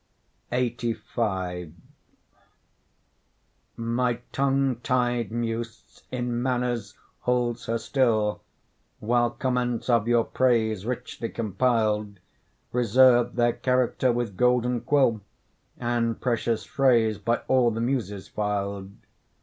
LXXXV 0.51 1.73
My 3.77 4.15
tongue 4.31 4.77
tied 4.81 5.31
Muse 5.31 6.01
in 6.11 6.41
manners 6.41 6.95
holds 7.19 7.67
her 7.67 7.77
still, 7.77 8.41
While 8.99 9.29
comments 9.29 9.91
of 9.91 10.07
your 10.07 10.23
praise 10.23 10.87
richly 10.87 11.29
compil'd, 11.29 12.17
Reserve 12.71 13.35
their 13.35 13.53
character 13.53 14.11
with 14.11 14.35
golden 14.37 14.81
quill, 14.81 15.21
And 15.77 16.19
precious 16.19 16.63
phrase 16.65 17.19
by 17.19 17.41
all 17.47 17.69
the 17.69 17.79
Muses 17.79 18.27
fil'd. 18.27 18.89